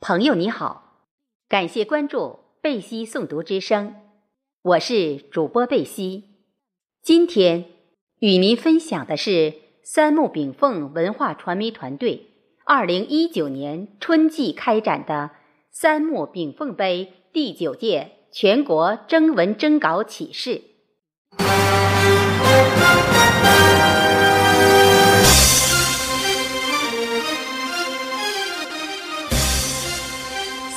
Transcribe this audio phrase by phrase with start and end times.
[0.00, 0.92] 朋友你好，
[1.48, 3.96] 感谢关注贝西诵读之声，
[4.62, 6.36] 我是主播贝西。
[7.02, 7.64] 今天
[8.20, 12.28] 与您分享的是三木炳凤文化传媒团队
[12.64, 15.32] 二零一九年春季开展的
[15.72, 20.62] 三木炳凤杯第九届全国征文征稿启事。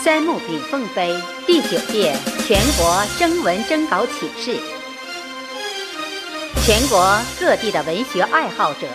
[0.03, 1.15] 三木炳凤杯
[1.45, 2.15] 第九届
[2.47, 4.59] 全国征文征稿启事，
[6.65, 8.87] 全国各地的文学爱好者、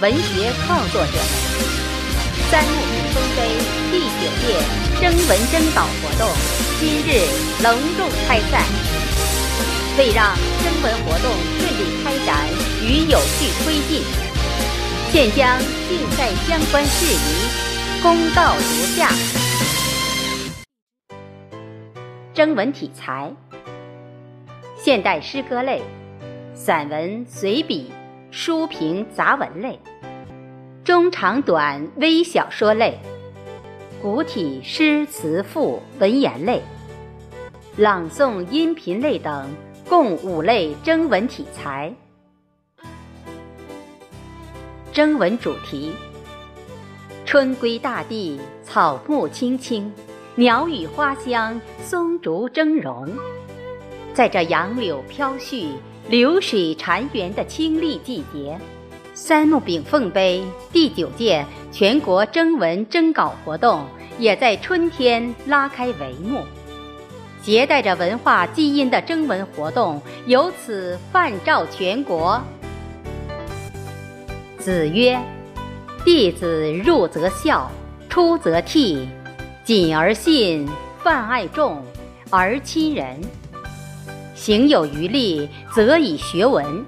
[0.00, 3.42] 文学创作者们，三木炳凤杯
[3.92, 4.58] 第九届
[5.00, 6.28] 征文征稿活动
[6.80, 7.22] 今日
[7.62, 8.64] 隆重开赛。
[9.96, 10.34] 为让
[10.64, 12.48] 征文活动顺利开展
[12.82, 14.02] 与有序推进，
[15.12, 15.56] 现将
[15.88, 19.08] 竞赛相关事宜公告如下。
[22.38, 23.34] 征文题材：
[24.76, 25.82] 现代诗歌类、
[26.54, 27.90] 散文、随笔、
[28.30, 29.76] 书评、杂文类、
[30.84, 32.96] 中长短微小说类、
[34.00, 36.62] 古体诗词赋文言类、
[37.76, 39.50] 朗诵音频类等，
[39.88, 41.92] 共五类征文题材。
[44.92, 45.92] 征文主题：
[47.26, 49.92] 春归大地，草木青青。
[50.38, 53.10] 鸟语花香，松竹峥嵘，
[54.14, 55.66] 在这杨柳飘絮、
[56.08, 58.56] 流水潺湲的清丽季节，
[59.14, 63.84] 三木炳凤杯第九届全国征文征稿活动
[64.20, 66.44] 也在春天拉开帷幕。
[67.42, 72.40] 携带着文化基因的征文活动由此泛照全国。
[74.56, 75.20] 子曰
[76.06, 77.68] ：“弟子入则孝，
[78.08, 79.04] 出则悌。”
[79.68, 80.66] 谨而信，
[81.04, 81.82] 泛爱众，
[82.30, 83.20] 而亲仁。
[84.34, 86.82] 行有余力，则以学文。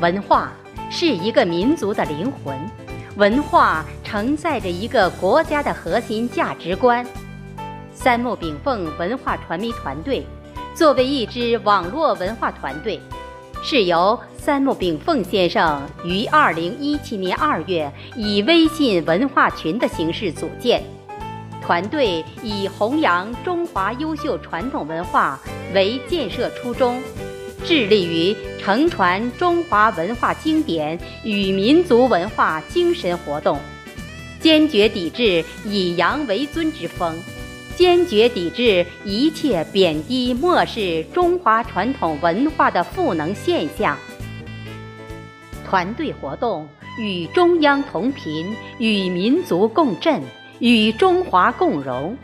[0.00, 0.50] 文化
[0.88, 2.58] 是一个民族的灵魂，
[3.16, 7.06] 文化承载着一个国家的核心价值观。
[7.92, 10.24] 三木炳凤文化传媒团队
[10.74, 12.98] 作为一支网络文化团队，
[13.62, 20.82] 是由三木炳凤先生于二零一七年二月以微信文化群的形式组建。
[21.62, 25.38] 团队以弘扬中华优秀传统文化
[25.74, 27.02] 为建设初衷，
[27.64, 33.58] 致力于承传中华文化经典与民族文化精神活动，
[34.40, 37.14] 坚决抵制以洋为尊之风，
[37.76, 43.96] 坚决抵制一切贬低漠视中华传统文化的负能现象。
[45.68, 46.66] 团队活动
[46.98, 50.22] 与中央同频，与民族共振。
[50.60, 52.16] 与中华共荣，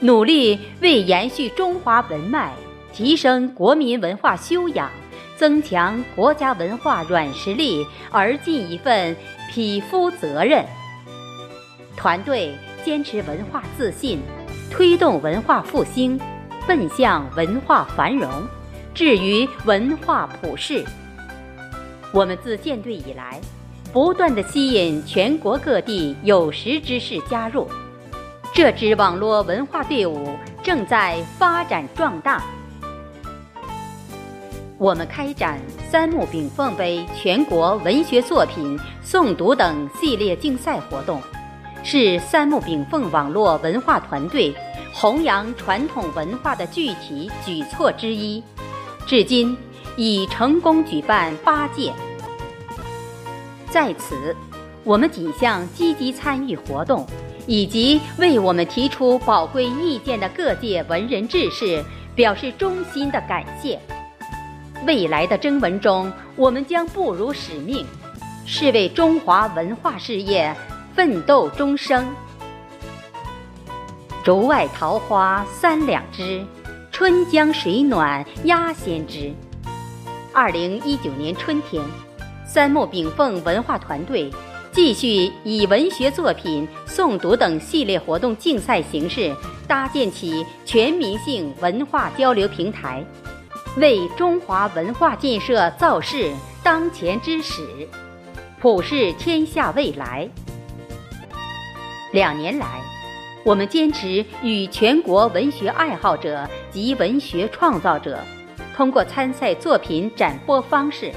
[0.00, 2.52] 努力为延续中华文脉、
[2.92, 4.90] 提升国民文化修养、
[5.36, 9.16] 增强国家文化软实力而尽一份
[9.50, 10.64] 匹夫责任。
[11.96, 12.54] 团队
[12.84, 14.20] 坚持文化自信，
[14.70, 16.18] 推动文化复兴，
[16.66, 18.30] 奔向文化繁荣，
[18.94, 20.84] 至于文化普世。
[22.12, 23.40] 我们自建队以来。
[23.92, 27.68] 不断的吸引全国各地有识之士加入，
[28.54, 30.30] 这支网络文化队伍
[30.62, 32.42] 正在发展壮大。
[34.78, 35.60] 我们开展
[35.90, 41.20] 三木炳凤杯全国文学作品诵读等系列竞赛活动，
[41.84, 44.54] 是三木炳凤网络文化团队
[44.94, 48.42] 弘扬传统文化的具体举措之一，
[49.06, 49.54] 至今
[49.98, 51.92] 已成功举办八届。
[53.72, 54.36] 在此，
[54.84, 57.06] 我们谨向积极参与活动
[57.46, 61.82] 以及为我们提出宝贵意见的各界文人志士
[62.14, 63.80] 表示衷心的感谢。
[64.86, 67.86] 未来的征文中，我们将不辱使命，
[68.44, 70.54] 是为中华文化事业
[70.94, 72.06] 奋斗终生。
[74.22, 76.44] 竹外桃花三两枝，
[76.90, 79.32] 春江水暖鸭先知。
[80.34, 81.82] 二零一九年春天。
[82.52, 84.30] 三木炳凤文化团队
[84.72, 89.34] 继续以文学作品诵读等系列活动竞赛形式，
[89.66, 93.02] 搭建起全民性文化交流平台，
[93.78, 96.30] 为中华文化建设造势
[96.62, 97.88] 当前之始，
[98.60, 100.28] 普世天下未来。
[102.12, 102.82] 两年来，
[103.46, 108.18] 我们坚持与全国文学爱好者及文学创造者，
[108.76, 111.10] 通过参赛作品展播方式。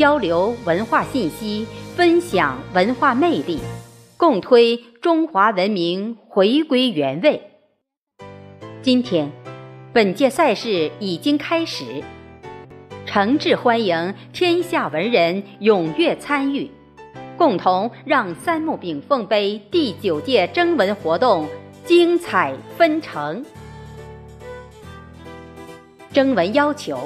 [0.00, 3.58] 交流文化信息，分享文化魅力，
[4.16, 7.42] 共推中华文明回归原位。
[8.80, 9.30] 今天，
[9.92, 11.84] 本届赛事已经开始，
[13.04, 16.70] 诚挚欢迎天下文人踊跃参与，
[17.36, 21.46] 共同让三木炳凤杯第九届征文活动
[21.84, 23.44] 精彩纷呈。
[26.10, 26.98] 征文要求。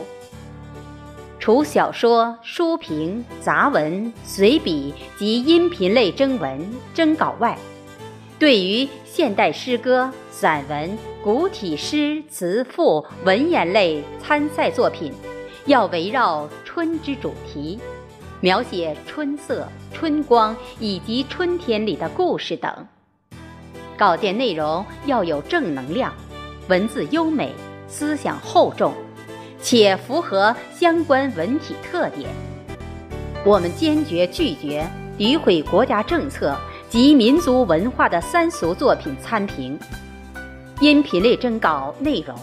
[1.45, 6.59] 除小说、书评、杂文、随笔及音频类征文
[6.95, 7.55] 征稿外，
[8.39, 15.13] 对于现代诗歌、散文、古体诗词赋、文言类参赛作品，
[15.67, 17.79] 要围绕春之主题，
[18.41, 22.75] 描写春色、春光以及春天里的故事等。
[23.99, 26.11] 稿件内容要有正能量，
[26.69, 27.53] 文字优美，
[27.87, 28.95] 思想厚重。
[29.65, 32.29] 且符合相关文体特点，
[33.47, 36.55] 我们坚决拒绝诋毁国家政策
[36.91, 39.79] 及民族文化的三俗作品参评。
[40.81, 42.37] 音频类征稿内容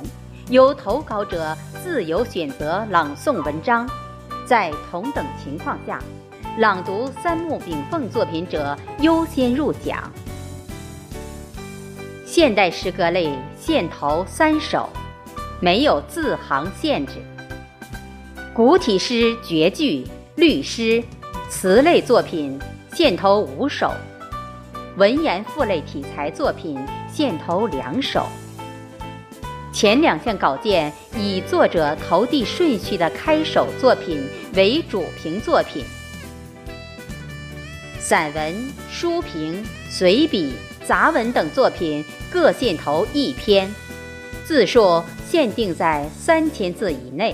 [0.50, 3.88] 由投稿者自由选择朗诵文章，
[4.44, 6.00] 在同等情况下，
[6.58, 10.12] 朗读三木炳凤作品者优先入奖。
[12.26, 14.90] 现代诗歌类限投三首。
[15.62, 17.14] 没有字行限制。
[18.52, 20.06] 古体诗、绝句、
[20.36, 21.02] 律诗、
[21.50, 22.60] 词类作品
[22.94, 23.92] 限投五首；
[24.98, 28.26] 文言赋类题材作品限投两首。
[29.72, 35.86] 前两项稿件以作者投递顺序的开首作品为主评作品。
[38.00, 40.54] 散文、书评、随笔、
[40.86, 43.72] 杂文等作品各限投一篇，
[44.44, 45.04] 字数。
[45.32, 47.34] 限定在三千字以内。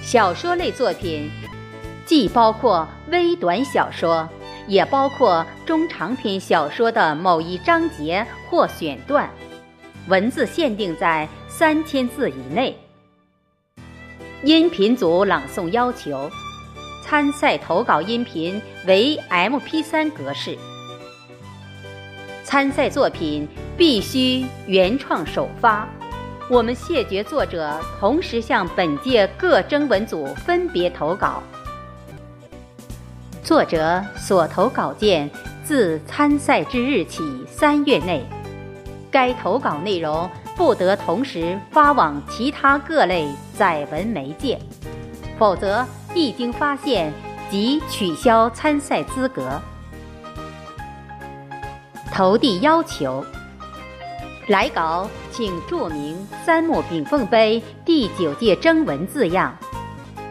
[0.00, 1.28] 小说类作品，
[2.04, 4.28] 既包括微短小说，
[4.68, 9.28] 也包括中长篇小说的某一章节或选段，
[10.06, 12.78] 文字限定在三千字以内。
[14.44, 16.30] 音频组朗诵要求：
[17.02, 20.56] 参赛投稿音频为 MP3 格式。
[22.44, 25.88] 参赛作品必须原创首发。
[26.48, 31.42] 我们谢绝作者同时向本届各征文组分别投稿。
[33.42, 35.28] 作者所投稿件
[35.64, 38.24] 自参赛之日起三月内，
[39.10, 44.56] 该投稿内容不得同时发往其他各类载文媒介，
[45.36, 45.84] 否则
[46.14, 47.12] 一经发现
[47.50, 49.60] 即取消参赛资格。
[52.12, 53.24] 投递要求。
[54.46, 56.16] 来稿请注明
[56.46, 59.52] “三木炳凤杯第九届征文”字样，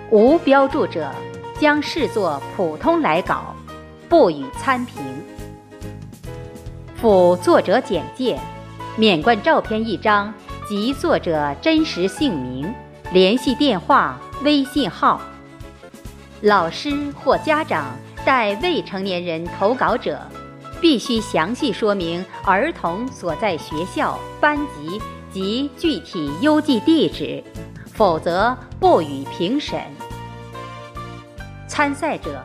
[0.10, 1.12] 无标注者
[1.60, 3.54] 将视作普通来稿，
[4.08, 5.04] 不予参评。
[6.96, 8.40] 附作者简介、
[8.96, 10.34] 免冠照片一张
[10.66, 12.74] 及作者真实姓名、
[13.12, 15.20] 联系电话、微信号。
[16.40, 20.22] 老师或家长带未成年人投稿者。
[20.82, 25.02] 必须详细说明儿童所在学校、班级
[25.32, 27.44] 及具体邮寄地址，
[27.94, 29.80] 否则不予评审。
[31.68, 32.42] 参赛者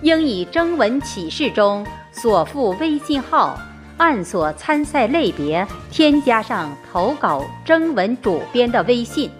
[0.00, 3.58] 应以征文启事中所附微信号，
[3.96, 9.30] 按所参赛类别添加上投稿征文主编的微信，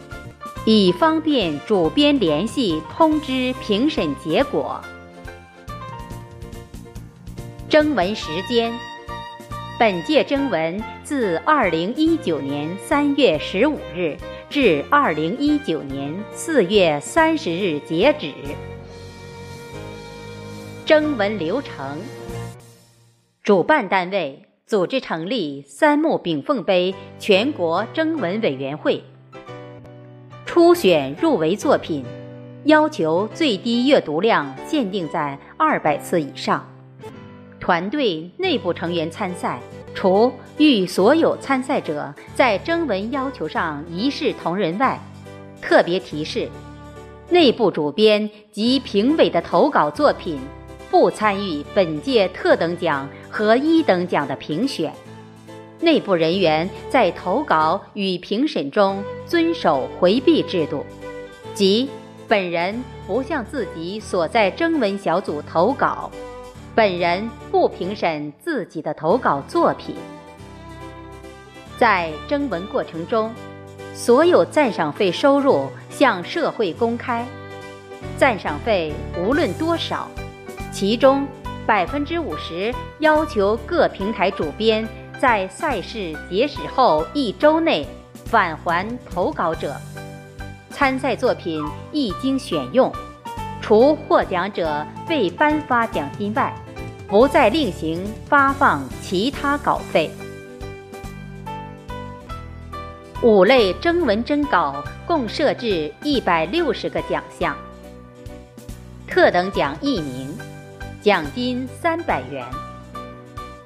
[0.64, 4.80] 以方便主编联系通知评审结果。
[7.72, 8.70] 征文时间：
[9.78, 14.14] 本届征文自二零一九年三月十五日
[14.50, 18.30] 至二零一九年四月三十日截止。
[20.84, 21.98] 征文流程：
[23.42, 29.02] 主办单位组织成立三木炳凤杯全国征文委员会，
[30.44, 32.04] 初选入围作品，
[32.64, 36.68] 要求最低阅读量限定在二百次以上。
[37.62, 39.60] 团队内部成员参赛，
[39.94, 45.00] 除与所有参赛者在征文要求上一视同仁外，
[45.60, 46.48] 特别提示：
[47.30, 50.40] 内部主编及评委的投稿作品
[50.90, 54.92] 不参与本届特等奖和一等奖的评选。
[55.78, 60.84] 内部人员在投稿与评审中遵守回避制度，
[61.54, 61.88] 即
[62.26, 66.10] 本人不向自己所在征文小组投稿。
[66.74, 69.94] 本人不评审自己的投稿作品。
[71.76, 73.30] 在征文过程中，
[73.94, 77.26] 所有赞赏费收入向社会公开。
[78.16, 80.08] 赞赏费无论多少，
[80.72, 81.26] 其中
[81.66, 84.88] 百分之五十要求各平台主编
[85.20, 87.86] 在赛事结始后一周内
[88.24, 89.76] 返还投稿者。
[90.70, 91.62] 参赛作品
[91.92, 92.90] 一经选用，
[93.60, 96.52] 除获奖者未颁发奖金外，
[97.12, 100.10] 不再另行发放其他稿费。
[103.22, 107.54] 五类征文征稿共设置一百六十个奖项，
[109.06, 110.34] 特等奖一名，
[111.02, 112.46] 奖金三百元；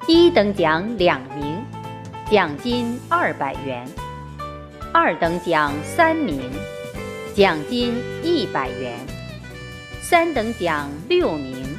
[0.09, 1.65] 一等奖两名，
[2.29, 3.87] 奖金二百元；
[4.93, 6.51] 二等奖三名。
[7.33, 8.99] 奖金一百元，
[10.01, 11.76] 三等奖六名，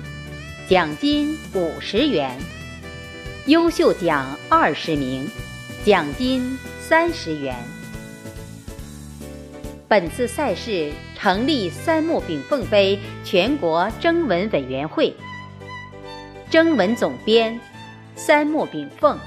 [0.70, 2.30] 奖金五十元；
[3.46, 5.26] 优秀奖二十名，
[5.86, 7.56] 奖金三十元。
[9.88, 15.16] 本次赛事成立三木炳凤杯全国征文委员会，
[16.50, 17.58] 征文总编
[18.18, 19.18] 三木炳凤，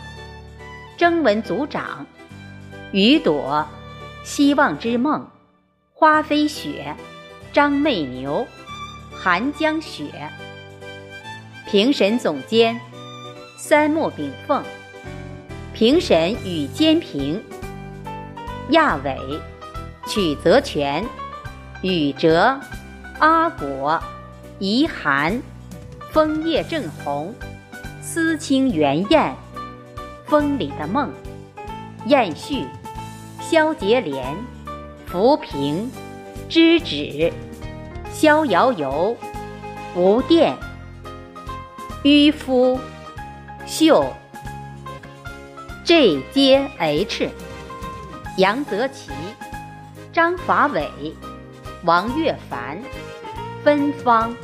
[0.98, 2.06] 征文组长
[2.92, 3.66] 雨朵，
[4.24, 5.26] 希望之梦。
[5.94, 6.94] 花飞雪，
[7.50, 8.46] 张媚牛，
[9.10, 10.04] 寒江雪。
[11.70, 12.80] 评审总监
[13.56, 14.60] 三木炳凤，
[15.72, 17.40] 评审与监评
[18.70, 19.16] 亚伟、
[20.08, 21.04] 曲泽全、
[21.82, 22.58] 宇哲、
[23.20, 24.02] 阿果、
[24.58, 25.40] 怡涵、
[26.10, 27.32] 枫叶正红、
[28.02, 29.32] 思清元艳、
[30.26, 31.12] 风里的梦、
[32.06, 32.64] 燕旭、
[33.40, 34.36] 肖杰莲。
[35.06, 35.90] 浮萍、
[36.48, 37.32] 知止、
[38.12, 39.16] 逍遥游、
[39.96, 40.56] 无电、
[42.02, 42.80] 渔夫、
[43.66, 44.10] 秀、
[45.84, 47.28] J J H、
[48.38, 49.10] 杨泽奇、
[50.10, 50.88] 张法伟、
[51.84, 52.82] 王岳凡、
[53.62, 54.34] 芬芳、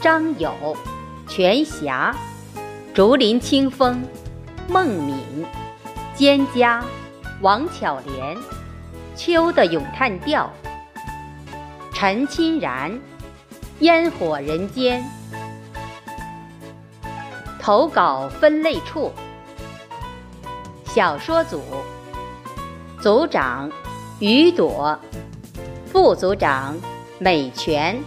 [0.00, 0.76] 张友、
[1.26, 2.14] 全霞、
[2.94, 4.06] 竹林清风、
[4.68, 5.44] 孟敏、
[6.16, 6.80] 蒹葭、
[7.40, 8.36] 王巧莲。
[9.16, 10.52] 秋的咏叹调，
[11.92, 13.00] 陈清然，
[13.78, 15.04] 烟火人间。
[17.64, 19.10] 投稿分类处：
[20.84, 21.62] 小说组
[23.00, 23.72] 组长
[24.18, 24.98] 于朵，
[25.86, 26.76] 副组长
[27.18, 27.98] 美泉，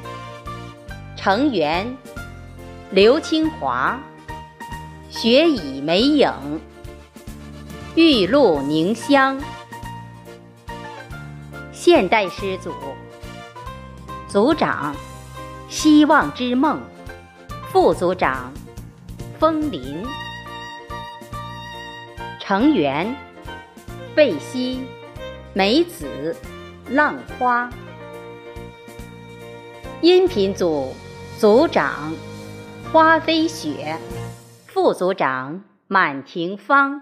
[1.16, 1.98] 成员
[2.92, 4.00] 刘清华、
[5.10, 6.32] 雪乙美影、
[7.96, 9.42] 玉露凝香。
[11.72, 12.72] 现代诗组
[14.30, 14.96] 组长，
[15.68, 16.78] 希望之梦；
[17.72, 18.54] 副组长，
[19.40, 20.04] 枫林；
[22.40, 23.16] 成员，
[24.16, 24.82] 贝西、
[25.54, 26.36] 梅子、
[26.90, 27.70] 浪花；
[30.02, 30.92] 音频组
[31.38, 32.12] 组长，
[32.92, 33.98] 花飞雪；
[34.66, 37.00] 副组长，满庭芳；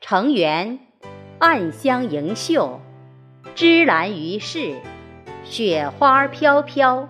[0.00, 0.78] 成员，
[1.38, 2.80] 暗香盈袖。
[3.54, 4.74] 芝兰于世，
[5.44, 7.06] 雪花飘飘。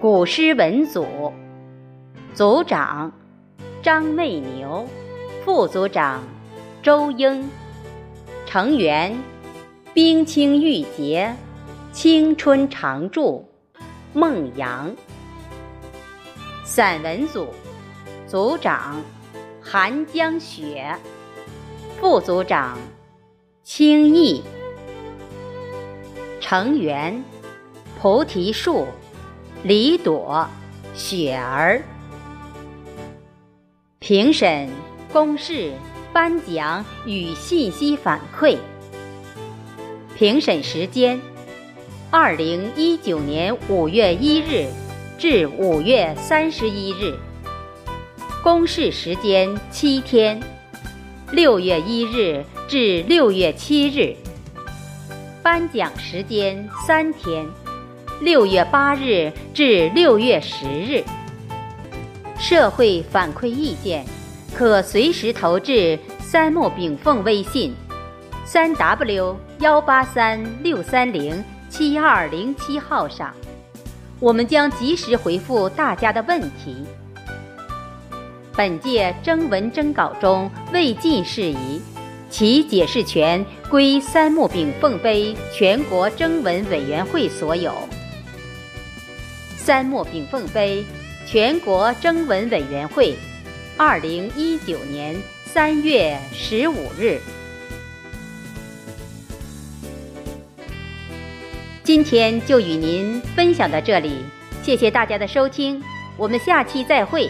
[0.00, 1.32] 古诗文组
[2.34, 3.12] 组长
[3.80, 4.88] 张媚牛，
[5.44, 6.24] 副组长
[6.82, 7.48] 周英，
[8.44, 9.16] 成员
[9.92, 11.32] 冰清玉洁，
[11.92, 13.48] 青春常驻，
[14.12, 14.92] 孟阳。
[16.64, 17.54] 散文组
[18.26, 19.00] 组长
[19.62, 20.92] 韩江雪，
[22.00, 22.76] 副组长。
[23.62, 24.42] 轻易，
[26.40, 27.22] 成员：
[28.00, 28.88] 菩提树、
[29.62, 30.46] 李朵、
[30.94, 31.80] 雪儿。
[34.06, 34.68] 评审、
[35.10, 35.72] 公示、
[36.12, 38.58] 颁奖与信息反馈。
[40.14, 41.18] 评审时间：
[42.10, 44.66] 二零一九年五月一日
[45.16, 47.14] 至五月三十一日。
[48.42, 50.38] 公示时间七天，
[51.32, 52.44] 六月一日。
[52.66, 54.16] 至六月七日，
[55.42, 57.46] 颁奖时间三天，
[58.20, 61.02] 六月八日至六月十日。
[62.38, 64.04] 社会反馈意见
[64.54, 67.74] 可随时投至三木炳凤微信：
[68.44, 73.34] 三 w 幺八三六三零七二零七号上，
[74.20, 76.84] 我们将及时回复大家的问题。
[78.56, 81.80] 本届征文征稿中未尽事宜。
[82.30, 87.72] 其解释权归三木炳凤杯全国征文委员会所有。
[89.56, 90.84] 三木炳凤杯
[91.26, 93.16] 全国征文委员会，
[93.76, 95.16] 二零一九年
[95.46, 97.18] 三月十五日。
[101.82, 104.24] 今天就与您分享到这里，
[104.62, 105.82] 谢谢大家的收听，
[106.16, 107.28] 我们下期再会。